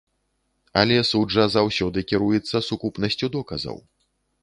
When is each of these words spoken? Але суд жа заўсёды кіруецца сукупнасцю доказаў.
Але 0.81 0.97
суд 1.09 1.35
жа 1.35 1.45
заўсёды 1.57 2.05
кіруецца 2.13 2.65
сукупнасцю 2.69 3.33
доказаў. 3.41 3.83